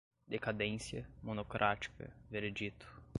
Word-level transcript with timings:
decadência, 0.27 1.07
monocrática, 1.21 2.11
veredito 2.27 2.87